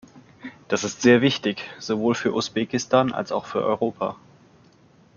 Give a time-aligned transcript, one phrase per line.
[0.67, 4.15] Das ist sehr wichtig, sowohl für Usbekistan als auch für Europa.